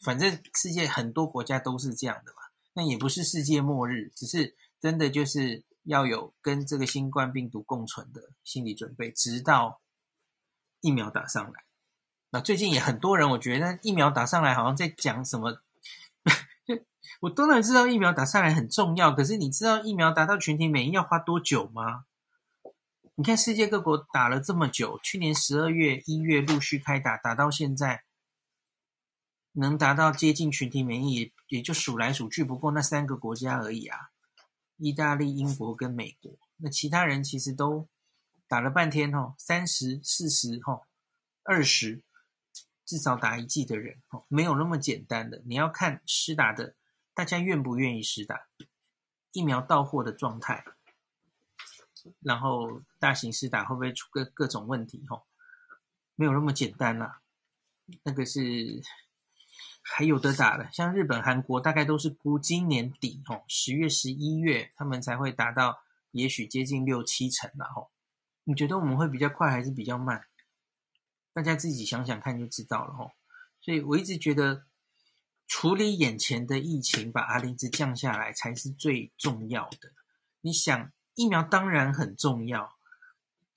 [0.01, 2.39] 反正世界很多国家都是这样的嘛。
[2.73, 9.81] 那也不是世界末日，只是真的就是要有跟这个新冠病毒共存的心理准备，直到
[10.81, 11.65] 疫苗打上来。
[12.31, 15.63] 那最近也很多人，我觉得疫苗打上来好像在讲什么。
[17.23, 22.05] 我当然知道疫苗打上来很重要，可是你知道疫苗达到群体免疫要花多久吗？
[23.19, 28.05] 你看世界各国打了这么久，去年十二月、一月陆续开打，打到现在
[29.53, 33.99] 能达到接近群体免疫，也也就数来数去不过那三个国家而已啊，
[34.77, 36.39] 意大利、英国跟美国。
[36.59, 37.89] 那其他人其实都
[38.47, 40.83] 打了半天哦，三十、四十、哈、
[41.43, 42.03] 二十，
[42.85, 45.43] 至少打一剂的人哦，没有那么简单的。
[45.47, 46.77] 你要看施打的。
[47.15, 48.47] 大家愿不愿意施打
[49.33, 50.63] 疫苗到货的状态，
[52.21, 55.05] 然后大型施打会不会出各各种问题？
[55.09, 55.27] 吼，
[56.15, 57.21] 没有那么简单啦。
[58.03, 58.83] 那个是
[59.83, 67.91] 还有得打的，像日本、韩国大概都是估今年底，吼，十月、十一月他们才会达到，也许接近六七成了，吼。
[68.45, 70.25] 你觉得我们会比较快还是比较慢？
[71.33, 73.13] 大家自己想想看就知道了，吼。
[73.61, 74.65] 所以我一直觉得。
[75.49, 79.93] 处理眼前的疫情，把阿林值降下来才是最重要的。
[80.41, 82.77] 你想，疫苗当然很重要，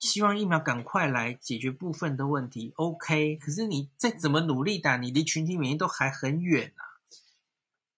[0.00, 2.72] 希望疫苗赶快来解决部分的问题。
[2.76, 6.82] OK，可是你再怎么努力打，你离群体免疫都还很远啊。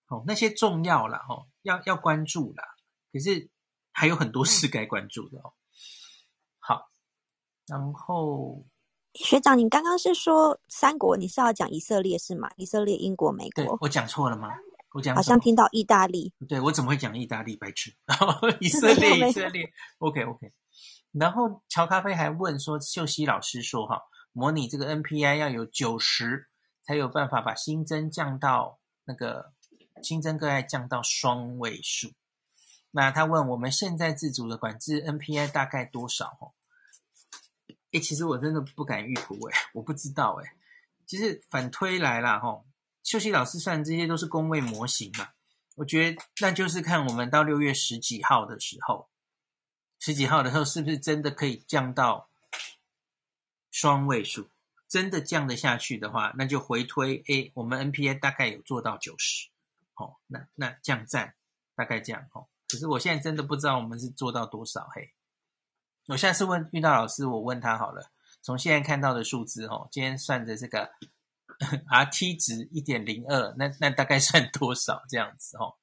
[0.09, 2.75] 哦，那些重要了哦，要要关注啦。
[3.11, 3.49] 可是
[3.93, 5.55] 还有很多事该关注的哦。
[6.59, 6.91] 好，
[7.67, 8.67] 然后。
[9.15, 12.51] 学长，你刚刚是说三国，你是要讲以色列是吗？
[12.57, 14.49] 以色列、英国、美国，我讲错了吗？
[14.95, 17.57] 我讲好像听到意大利，对，我怎么会讲意大利？
[17.57, 17.95] 白痴！
[18.61, 20.53] 以色列，以色列，OK OK。
[21.13, 24.03] 然后乔咖啡还问说，秀熙老师说哈，
[24.33, 26.49] 模拟这个 NPI 要有九十，
[26.83, 29.53] 才有办法把新增降到那个
[30.03, 32.13] 新增个案降到双位数。
[32.91, 36.27] 那他问我们现在自主的管制 NPI 大概多少？
[36.39, 36.53] 哈？
[37.93, 40.55] 哎，其实我真的不敢预估，哎，我不知道，哎，
[41.07, 42.65] 其实反推来啦，吼，
[43.03, 45.31] 秀熙老师算这些都是公位模型嘛，
[45.77, 49.09] 我觉得那就是看我们到六月十几号的时候，
[49.99, 52.29] 十几号的时候是不是真的可以降到
[53.71, 54.49] 双位数，
[54.89, 59.49] 真的降得下去的话，那就回推，哎，我们 NPA 大概有做到九十，
[59.97, 61.35] 哦，那那降战
[61.75, 65.13] 大概这样，哦，可是我现在真的不知道我们是做到多少，嘿。
[66.09, 68.11] 我下次问遇到老师，我问他好了。
[68.43, 70.91] 从现在看到的数字，哦，今天算的这个
[71.91, 75.77] RT 值一点零二，那那大概算多少这样子，哦？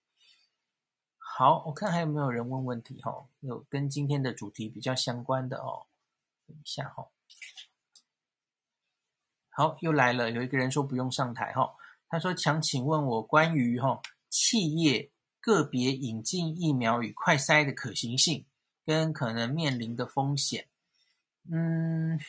[1.17, 5.87] 好，我看还有没有人问问题，哦，有跟今天的主题比较相关的哦。
[6.45, 7.09] 等一下，哦，
[9.49, 11.75] 好，又来了，有一个人说不用上台，哈，
[12.07, 18.45] 他说想请问我关于哈企业个别引进疫苗与快筛的可行性。
[18.85, 20.67] 跟可能面临的风险，
[21.51, 22.19] 嗯，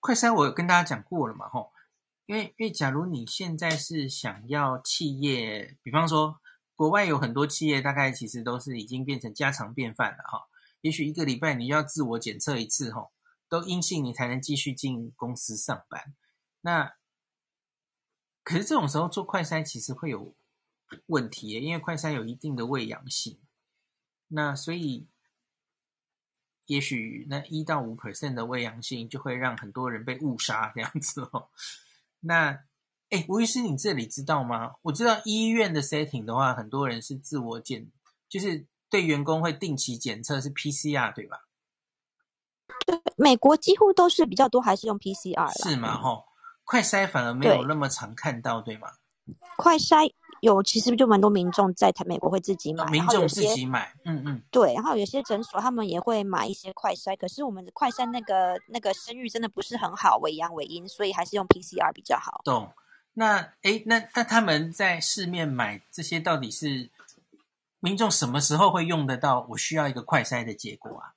[0.00, 1.72] 快筛我有跟大家讲过了嘛，吼，
[2.26, 6.40] 因为因为假如你现在是想要企业，比方说
[6.74, 10.46] 国外有很多企业，大概其实都是已经变成家常便饭了，哈，
[10.80, 13.12] 也许一个礼拜你要自我检测一次，吼，
[13.48, 16.14] 都阴性你才能继续进公司上班，
[16.62, 16.94] 那
[18.42, 20.34] 可是这种时候做快筛其实会有
[21.06, 23.38] 问题，因为快筛有一定的伪阳性。
[24.28, 25.06] 那所以，
[26.66, 31.48] 也许那一到五 percent 的伪阳性就会让很多人被误杀这样子哦。
[32.24, 32.64] 那，
[33.10, 34.72] 哎，吴医师，你这里知道吗？
[34.82, 37.90] 我知道医院的 setting 的话，很多人是自我检，
[38.28, 41.38] 就是对员工会定期检测是 PCR 对吧？
[42.86, 45.96] 对，美国几乎都是比较多还是用 PCR 是吗？
[45.96, 46.24] 吼，
[46.64, 48.88] 快筛反而没有那么常看到，对，对吗？
[49.56, 50.12] 快筛。
[50.44, 62.42] 有，其实就蛮多民众在台美国会自己买，民众自己买，嗯嗯，对，然后有些诊所他们也会买一些快筛，可是我们的快筛那个那个声誉真的不是很好，伪阳伪阴，所以还是用 PCR 比较好。
[62.44, 62.70] 懂？
[63.14, 66.90] 那哎，那那他们在市面买这些，到底是
[67.80, 69.46] 民众什么时候会用得到？
[69.50, 71.14] 我需要一个快筛的结果啊？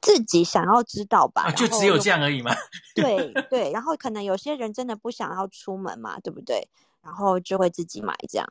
[0.00, 1.42] 自己想要知道吧？
[1.42, 2.54] 啊，就只有这样而已嘛？
[2.96, 6.68] 对对，然后可能有些人真的不想要出门嘛，对不对？
[7.02, 8.46] 然后就会自己买这样。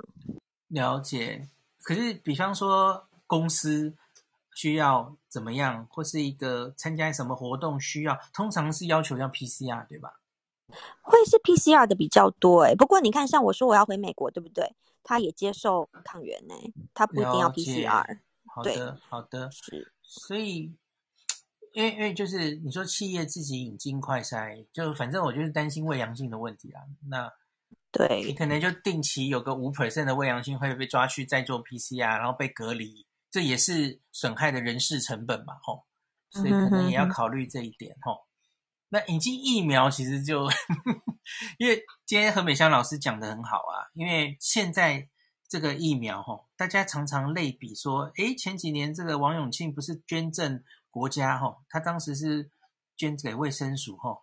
[0.68, 1.50] 了解。
[1.82, 3.96] 可是，比方说公司
[4.54, 10.20] 需要怎么样，或是一个参加什么活动需要，通常是要求要 PCR 对吧？
[11.02, 12.76] 会是 PCR 的比较多哎。
[12.76, 14.76] 不过你看，像我说我要回美国，对不对？
[15.02, 16.54] 他也接受抗原呢，
[16.94, 18.20] 他不一定要 PCR。
[18.46, 19.50] 好的，好的。
[19.52, 19.92] 是。
[20.04, 20.72] 所以，
[21.74, 26.82] 因为因为就是你说企业自己引进快筛，就反正我就是担心伪阳性的问题啊。
[27.08, 27.32] 那
[27.92, 35.86] 对，你可能就定期有个五 percent 的伪阳性会被抓去再做 PCR，然后被隔离，这也是损害的人事成本嘛，吼，
[36.30, 38.28] 所以可能也要考虑这一点，吼。
[38.90, 40.48] 那引进疫苗其实就，
[41.58, 45.08] 因为今天何美香老师讲的很好啊，因为现在
[45.48, 52.50] 这个疫苗吼，大家常常类比说，诶，前几年这个王永庆不是捐赠国家吼，他当时是
[52.98, 54.18] 捐给卫生署哈，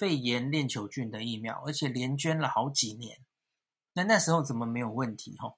[0.00, 3.18] 肺炎链球菌的疫苗，而且连捐了好几年，
[3.92, 5.56] 那那时候怎么没有问题哈？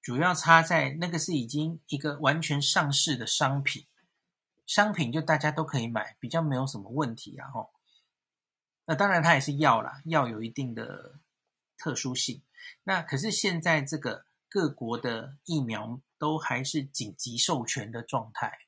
[0.00, 3.88] 主要差在那个是已经一个完全上市的商品。
[4.66, 7.72] 商品就大家都可以买，比较没有什么问题啊吼。
[8.84, 11.18] 那当然它也是药啦，药有一定的
[11.76, 12.40] 特殊性。
[12.84, 18.60] 那可是现在这个各国的疫苗都还是紧急授权的状态，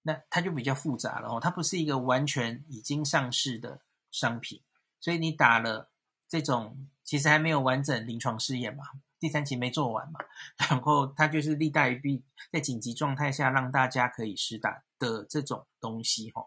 [0.00, 1.38] 那它就比较复杂了哦。
[1.38, 3.82] 它不是一个完全已经上市的
[4.14, 4.62] 商品，
[5.00, 5.90] 所以你打了
[6.28, 8.84] 这种其实还没有完整临床试验嘛。
[9.18, 10.20] 第三期没做完嘛，
[10.70, 12.22] 然后它就是利大于弊，
[12.52, 16.46] 在紧急状态下让大家可以施打的这种东西哈。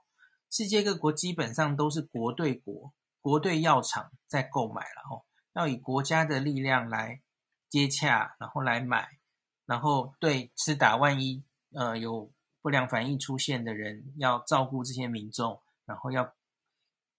[0.50, 7.22] 世界各国基本上都是国对国、国对药厂在购买了哈，要以国家的力量来
[7.68, 9.18] 接洽，然后来买，
[9.66, 16.32] 然后对施打万一呃有不良反应出现的人，要照顾这些民众，然后要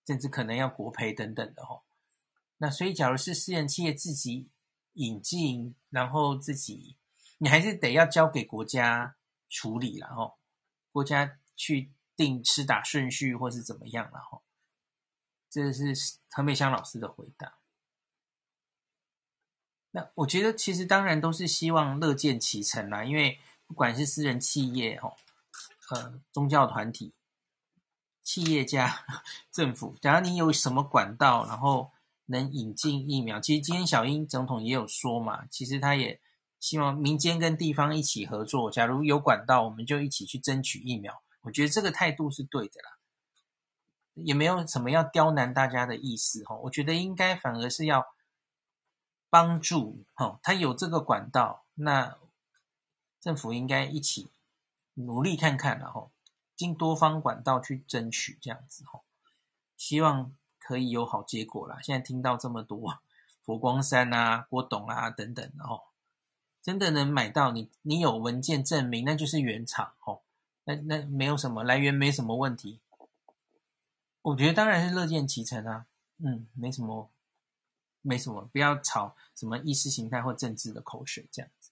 [0.08, 1.82] 甚至可能要国赔等等的哦。
[2.56, 4.48] 那所以，假如是私人企业自己。
[4.94, 6.96] 引进，然后自己，
[7.38, 9.16] 你还是得要交给国家
[9.48, 10.36] 处理，然后
[10.90, 14.42] 国家去定施打顺序或是怎么样，然后
[15.48, 15.94] 这是
[16.30, 17.58] 何美香老师的回答。
[19.92, 25.14] 那我觉得其实当然都是希望乐见其成啦，因为不管是私人企业哦，
[25.90, 27.14] 呃，宗教团体、
[28.28, 29.06] 企业家、
[29.50, 31.90] 政府，假如你有什么管道，然后。
[32.30, 36.20] 能引进疫苗，其实今天小英总统也有说嘛，其实他也
[36.60, 41.22] 希望民间跟地方一起合作，假如有管道，我们就一起去争取疫苗。
[41.40, 42.98] 我觉得这个态度是对的啦，
[44.12, 46.54] 也没有什么要刁难大家的意思哈。
[46.56, 48.04] 我觉得应该反而是要
[49.30, 52.18] 帮助哈，他有这个管道，那
[53.22, 54.28] 政府应该一起
[54.92, 56.10] 努力看看，然后
[56.58, 59.00] 经多方管道去争取这样子哈，
[59.78, 60.34] 希望。
[60.60, 61.78] 可以有好结果啦！
[61.80, 62.98] 现在听到这么多
[63.42, 65.80] 佛光山啊、郭董啊等等，哦，
[66.60, 70.20] 真的能买到你，你有文件证明，那就是原厂哦。
[70.64, 72.80] 那那没有什么来源，没什么问题。
[74.20, 75.86] 我觉得当然是乐见其成啊，
[76.18, 77.08] 嗯，没什么，
[78.02, 81.70] 没什么，不要炒什么意识形态或政治的口水这样子。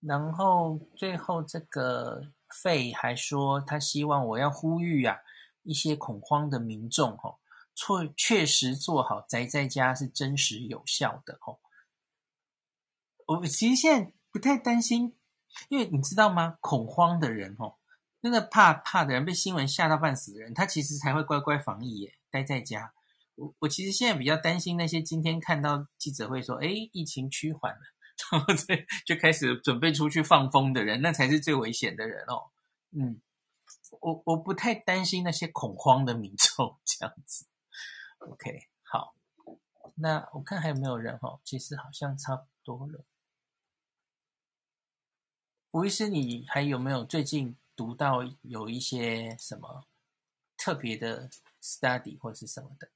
[0.00, 2.30] 然后最后这个
[2.62, 5.18] 费还说，他希望我要呼吁啊，
[5.62, 7.38] 一些恐慌的民众，哦
[7.74, 11.58] 确，确实做好宅在家是真实有效的哦。
[13.26, 15.16] 我其实现在不太担心，
[15.68, 16.58] 因为你知道吗？
[16.60, 17.74] 恐慌的人哦，
[18.22, 22.92] 真的怕怕的人，被新闻吓到半死的人，他其实才会乖乖防疫耶，待在家。
[23.34, 27.80] 我我其实现在比较担心那些今天看到记者会说，哎，疫情趋缓了，
[28.30, 28.74] 然后就
[29.04, 32.50] 就开始准备出去放风的人，那才是最危险的人哦。
[32.90, 33.20] 嗯，
[34.00, 37.46] 我我不太担心那些恐慌的民众 这样子。
[38.20, 39.14] OK，好，
[39.96, 41.40] 那我看还有没有人哈？
[41.44, 43.04] 其实好像差不多了。
[45.72, 49.84] 吴医师，你还有没有最近读到有一些什么
[50.56, 51.28] 特别的
[51.60, 52.88] study 或是什么的？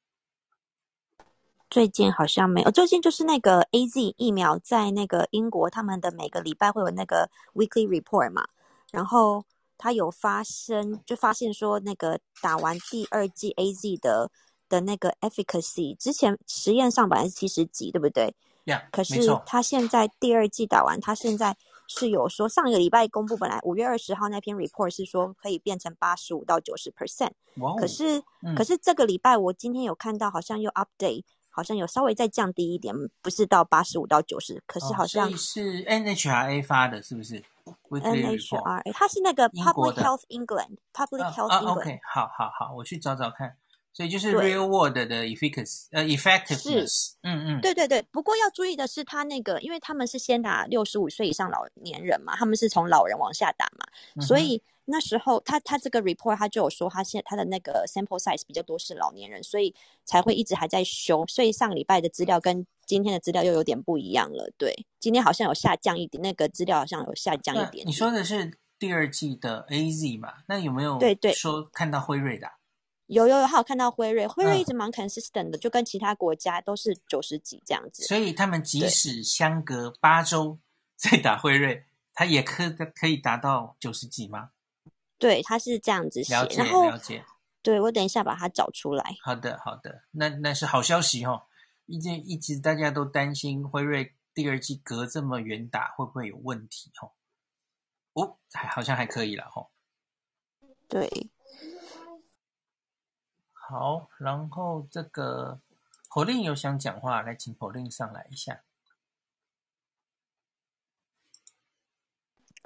[1.71, 8.47] 最近好像没有，最近就是那个 AZ 疫苗在那个英国，他们的每个礼拜会有那个 weekly report 嘛，
[8.91, 9.45] 然后
[9.77, 14.31] 他有发生，就发现说那个打完第二剂 AZ 的。
[14.71, 27.31] 的那个 efficacy 之前实验上本来是七十几，对不对？Yeah, 可是他现在第二剂打完，他现在是有说上一个礼拜公布，本来五月二十号那篇 report 是说可以变成八十五到九十 percent。
[27.81, 31.25] 可是、嗯、可是这个礼拜我今天有看到，好像又 update，
[31.59, 37.43] 好像有稍微再降低一点，不是到八十五到九十，可是好像、哦、是 NHRA 发的，是不是
[37.91, 41.81] ？NHRA，它是那个 Public Health England，Public Health England。
[41.81, 43.57] OK，好好好，我去找找看。
[43.93, 48.01] 所以就是 real world 的 efficacy，呃，effectiveness，嗯嗯，对对对。
[48.13, 53.85] 不过要注意的是，他那个，因为他们是先打六十五岁以上老年人嘛，他们是从老人往下打嘛，
[54.15, 59.75] 嗯、所以那时候他他这个 report 他就有说，他现他的那个 sample size 比较多是老年人，所以
[60.05, 61.27] 才会一直还在修。
[61.27, 64.51] 所以上礼拜的资料跟今天的资料又有点不一样了。
[64.57, 67.87] 对，今天好像有下降一点，那个资料好像有下降一点点。
[67.87, 70.33] 你说的是第二季的 AZ 嘛？
[70.47, 72.51] 那有没有对对说看到辉瑞的？
[73.09, 78.05] 有有有，还有看到辉瑞，辉瑞一直蛮 consistent 的，嗯，就跟其他国家都是九十几这样子。
[78.05, 80.59] 所以他们即使相隔八周
[80.97, 81.85] 再打辉瑞，
[82.15, 84.51] 他也可可以达到九十几吗？
[85.19, 86.35] 对，他是这样子写。
[86.35, 87.25] 了解，然后了解。
[87.61, 89.17] 对，我等一下把它找出来。
[89.23, 91.43] 好的，好的，那那是好消息哦。
[91.87, 97.13] 一直一直大家都担心辉瑞第二季隔这么远打会不会有问题哦？
[98.13, 99.69] 哦，还好像还可以了哦。
[100.89, 101.31] 对，
[103.53, 105.61] 好，然后这个
[106.09, 108.63] Pauline 有想讲话，来请 Pauline 上来一下。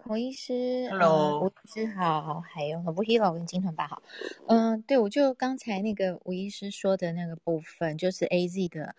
[0.02, 4.02] 孔医师，Hello，吴医师好，还有不 Hello 跟金团爸好，
[4.48, 8.96] 嗯、呃，对，我就刚才那个吴医师说的那个部分，就是 AZ 的，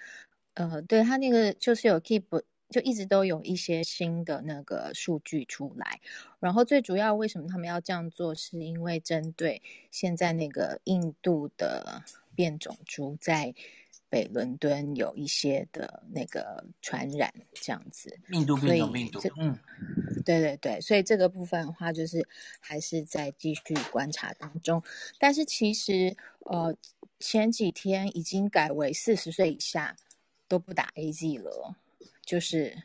[0.53, 2.23] 呃，对他那个就是有 keep，
[2.69, 5.99] 就一直都有一些新的那个数据出来，
[6.39, 13.53] 然后最主要为什么他们要这样做，是因为针对现在那个印度的变种株在。
[14.13, 19.57] 北伦敦有一些的那个传染这样子，印度变种病毒，嗯，
[20.23, 22.23] 对对对，所以这个部分的话，就是
[22.59, 24.83] 还是在继续观察当中。
[25.17, 26.77] 但是其实，呃，
[27.19, 29.95] 前几天已经改为四十岁以下
[30.47, 31.75] 都不打 AZ 了，
[32.23, 32.83] 就是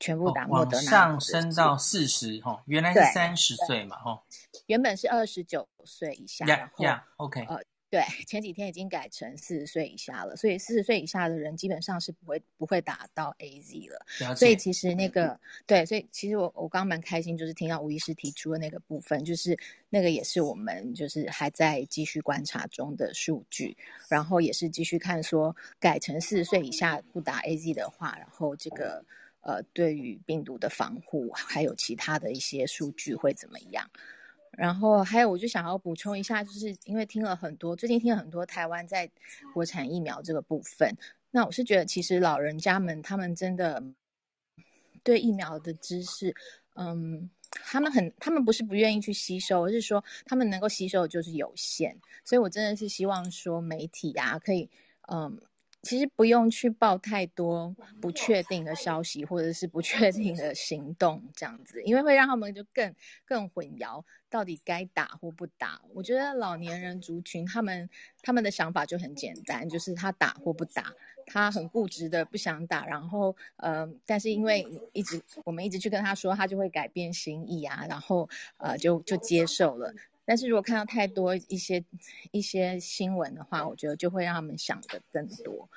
[0.00, 4.22] 全部打莫德纳，哦、上升到四十哈，原来是三十岁嘛，哈，
[4.64, 7.62] 原本是二十九岁以下，呀呀，OK，呃。
[7.90, 14.04] 对，前几天已经改成四十岁以下了，所以四十岁以下的人基本上是不会不会打到 AZ 了。
[14.20, 14.36] 了。
[14.36, 19.58] 所以其实那个对，所以其实我我刚刚蛮开心，就是听到吴医师提出的那个部分，就是
[19.88, 23.74] 那个也是我们就是还在继续观察中的数据，
[24.10, 29.02] 然后也是继续看说改成四十岁以下不打 AZ 的话，然后这个
[29.40, 33.88] 呃对于病毒的防护还有其他的一些数据会怎么样。
[34.52, 39.10] 然后还有，我就想要补充一下，就是因为听了很多，最近听了很多台湾在
[39.54, 40.96] 国产疫苗这个部分，
[41.30, 43.82] 那我是觉得其实老人家们他们真的
[45.02, 46.34] 对疫苗的知识，
[46.74, 54.68] 嗯，他们很，他们不是不愿意去吸收，而是说他们能够吸收的就是有限，所以我真的是希望说媒体啊，可以，
[55.12, 55.40] 嗯。
[55.82, 65.80] 其实不用去报太多不确定的消息，或者是不确定的行动这样子，因为会让他们就更更混淆到底该打或不打。
[65.94, 67.88] 我觉得老年人族群他们
[68.22, 70.92] 他们的想法就很简单，就是他打或不打，
[71.26, 79.94] 他很固执的不想打，然后呃，但是因为一直我们一直去跟他说，他就会改变心意啊，然后呃就就接受了。
[80.28, 81.82] 但是如果看到太多一些
[82.32, 85.70] 一些新闻的话，我觉得就会让他们想的更多。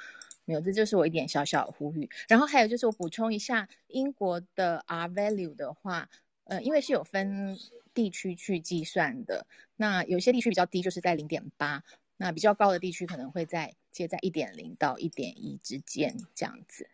[0.44, 2.10] 没有，这就是我一点小小的呼吁。
[2.28, 6.10] 然后还有就是我补充一下，英国的 R value 的话，
[6.44, 7.58] 呃，因为是有分
[7.94, 9.48] 地区去计算的，
[9.78, 11.82] 那有些地区比较低，就是在零点八，
[12.18, 16.90] 那比较高的地区可能会在介在一点零到一点一之间这样子，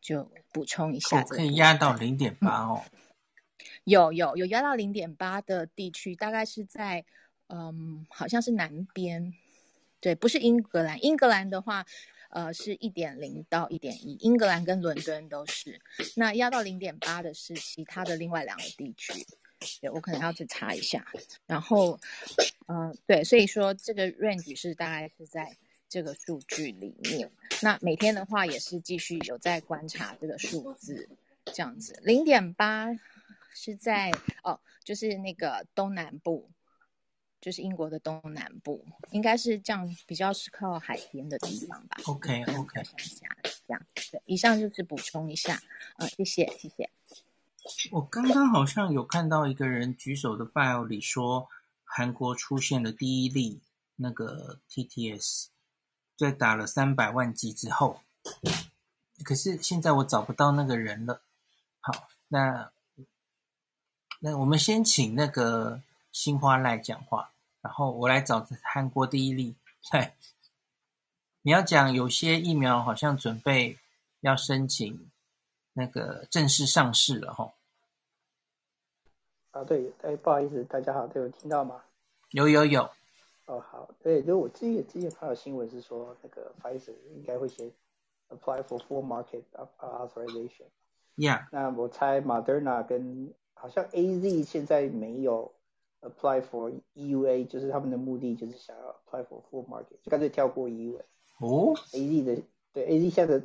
[0.00, 1.22] 就补充一下。
[1.24, 2.82] 可以压到零点八哦。
[2.90, 2.98] 嗯
[3.84, 7.04] 有有有压到零点八的地区，大概是在
[7.48, 9.32] 嗯，好像是南边，
[10.00, 11.00] 对，不是英格兰。
[11.04, 11.86] 英格兰的话，
[12.30, 15.80] 呃，是一点零到一点一，英格兰跟伦敦都是。
[16.16, 19.12] 那压到零点八的是其他的另外两个地区，
[19.80, 21.06] 对，我可能要去查一下。
[21.46, 22.00] 然后，
[22.66, 25.56] 嗯、对，所以说这个 range 是大概是在
[25.88, 27.30] 这个数据里面。
[27.62, 31.08] 那每天的话也是继续有在观察这个数字，
[31.44, 32.88] 这样子，零点八。
[33.58, 36.50] 是在哦，就是那个东南部，
[37.40, 41.96] 就是英国的东南部，应该是这样，比较是靠海边的地方吧。
[42.04, 44.20] OK OK，这样对。
[44.26, 45.58] 以上就是补充一下，
[45.96, 46.90] 嗯，谢谢谢谢。
[47.90, 51.48] 我刚刚好像有看到一个人举手的 file 里说，
[51.82, 53.62] 韩国出现了第一例
[53.96, 55.46] 那个 TTS，
[56.14, 58.02] 在打了三百万剂之后，
[59.24, 61.22] 可是现在我找不到那个人了。
[61.80, 62.70] 好，那。
[64.20, 69.54] 那我们先请那个新花来讲话，然后我来找韩国第一例。
[69.90, 70.12] 对，
[71.42, 73.78] 你要讲有些疫苗好像准备
[74.20, 75.10] 要申请
[75.74, 77.52] 那个正式上市了哈。
[79.52, 81.82] 啊，对，哎，不好意思，大家好，都有听到吗？
[82.30, 82.90] 有有有。
[83.44, 87.70] 哦，好，对，就我之前之前看到新闻是说，那个 Pfizer 应该会先
[88.28, 89.42] apply for full market
[89.78, 90.66] authorization。
[91.16, 91.46] Yeah。
[91.52, 93.32] 那我猜 Moderna 跟
[93.66, 95.52] 好像 A Z 现在没有
[96.00, 101.04] apply for E U A，就是他们的目的就是想要 apply for full market，就干脆跳过 E U A。
[101.40, 102.42] 哦，A Z 的
[102.72, 103.44] 对 A Z 现在的，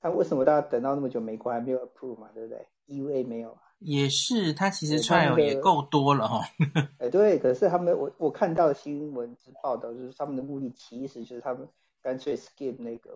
[0.00, 3.54] 那为什么大家等到那么久，美国还没有 approve 嘛，对不对？E U A 没有。
[3.80, 6.40] 也是，他其实 trial 也够多了哈。
[6.96, 11.68] 哎，对，可是他们我我看到新闻报道就是他们的目的其实就是他们
[12.00, 13.10] 干脆 skip 那个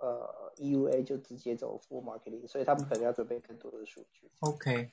[0.00, 4.30] 呃 E U A 就直接走 full marketing，所以他们可能要准备更多的数据。
[4.40, 4.90] OK。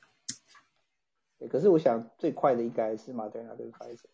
[1.50, 4.10] 可是我想最快的应该是 Moderna 跟 Pfizer。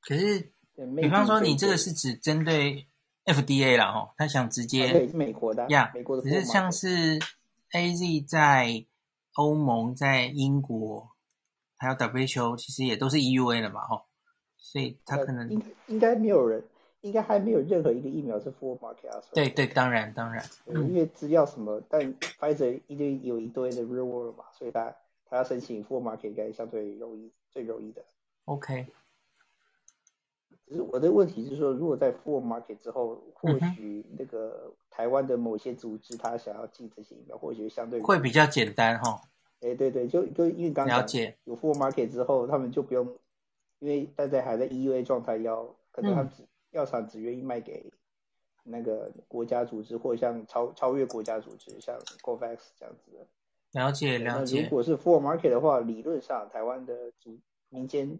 [0.00, 0.52] 可是
[0.96, 2.86] 比方说，你这个是指针对
[3.24, 7.18] FDA 啦，哈，他想直接对美国的呀，美国的，只是像是
[7.72, 8.84] AZ 在
[9.34, 11.08] 欧盟、在英国，
[11.76, 14.04] 还有 WHO，其实也都是 EUA 了嘛，哈，
[14.56, 16.62] 所以他可能应应该没有人，
[17.02, 19.22] 应该还没有任何一个疫苗是 full market 啊。
[19.32, 24.94] 对对，当然当然，因为资料什么，但 Pfizer 一堆有一堆的 real world 嘛，所以他
[25.32, 28.04] 他要申请 full market 应该相对容易，最容易的。
[28.44, 28.86] OK。
[30.66, 39.22] 只是我的问题是说，如果在 full market 之后，或许那个台湾的某些组织他想要进这些疫苗，或许相对会比较简单哈。
[39.60, 43.16] 哎，对对，就就因为刚了解有 full market 之后，他们就不用，
[43.78, 47.90] 因为大家还在 EUA 状态要，要可能他只、嗯、药厂只愿意卖给
[48.64, 53.26] 那个国家组织，或像超超越国家组织，像 COVAX 这样子的。
[53.72, 54.62] 了解了解。
[54.62, 58.18] 如果是 for market 的话，理论上台湾的主民间。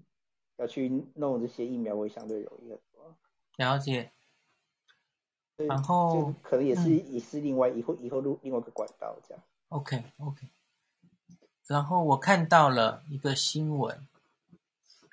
[0.59, 3.16] 要去弄这些疫苗会相对容易很多。
[3.57, 4.12] 了解。
[5.57, 9.42] 然后可能也是、嗯、也是另外以后以后路另外一个管道这样。
[9.70, 10.46] OK OK。
[11.66, 14.07] 然后我看到了一个新闻，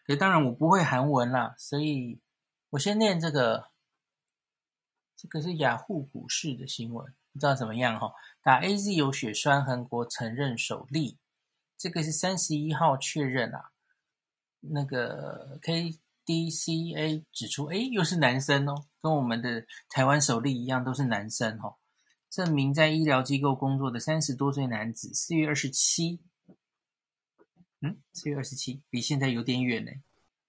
[0.05, 2.19] 可当然我不会韩文啦，所以
[2.71, 3.69] 我先念这个。
[5.15, 8.13] 这个是雅虎股市的新闻，不知道怎么样哈、哦。
[8.41, 11.17] 打 AZ 有血栓，韩国承认首例。
[11.77, 13.71] 这个是三十一号确认啊。
[14.61, 21.75] 那个 KDCA 指出，哎，又是男生哦，跟我们的台湾首例一样，都是男生哦。
[22.29, 26.19] 这名在医疗机构工作的三十多岁男子，四月二十七，
[27.81, 29.91] 嗯，四月二十七，比现在有点远呢，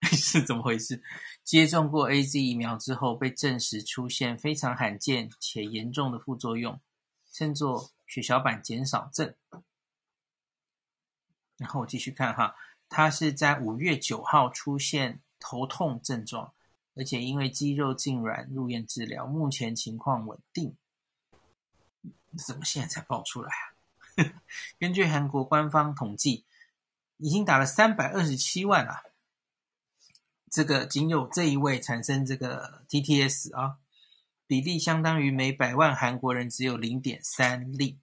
[0.12, 1.02] 是怎么回事？
[1.44, 6.78] 接种过 AZ 疫苗之后，被证实出现非常罕见且严重的副作用，
[7.30, 9.34] 称作血小板减少症。
[11.56, 12.56] 然后我继续看哈。
[12.92, 16.52] 他是在五月九号出现头痛症状，
[16.96, 20.76] 而且因为肌肉痉挛入院治疗，目前情况稳定。
[22.46, 24.42] 怎么现在才爆出来啊？
[24.78, 26.44] 根据韩国官方统计，
[27.16, 29.02] 已经打了三百二十七万啊，
[30.48, 33.79] 这个仅有这一位产生这个 TTS 啊，
[34.50, 38.00] 比例相当于每百万韩国人只有零点三例。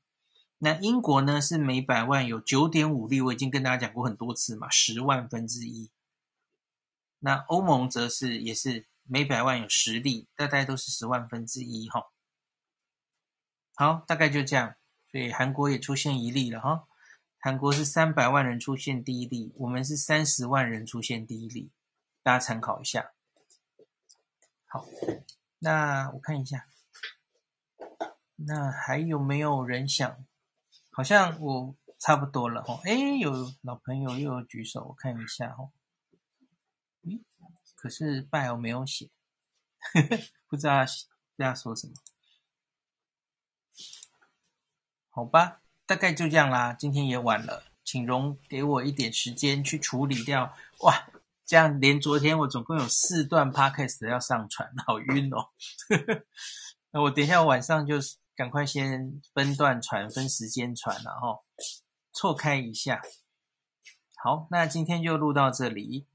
[0.60, 5.92] 那英国呢，是每百万有九点五例，我已经跟大家讲过很多次嘛，十万分之一。
[7.20, 12.06] 那欧盟则是也是每百万有十例，大概都是十万分之一哈。
[13.76, 14.76] 好，大概就这样。
[15.12, 16.88] 所以韩国也出现一例了哈。
[17.40, 21.70] 韩国是三百万人出现第一例，我们是三十万人出现第一例，
[22.24, 23.12] 大家参考一下。
[24.66, 24.86] 好，
[25.60, 26.68] 那我看一下，
[28.36, 30.26] 那还有没有人想？
[30.92, 35.72] 好像我差不多了哈，哎，有老朋友又有举手，我看一下哦。
[37.04, 37.22] 咦，
[37.76, 39.10] 可是 bio 没有写，
[39.94, 40.86] 呵呵，不知道
[41.36, 41.94] 大家说什么？
[45.10, 46.74] 好吧，大概就这样啦。
[46.74, 50.56] 今天也晚了，请容给我一点时间去处理掉。
[50.82, 51.10] 哇，
[51.48, 55.50] 这样连昨天我总共有四段 podcast 要上传，好晕哦。
[56.94, 57.96] 那我等一下晚上就。
[58.38, 61.44] 赶快先分段传，分时间传，然后
[62.14, 63.02] 错开一下。
[64.24, 66.06] 好，那今天就录到这里。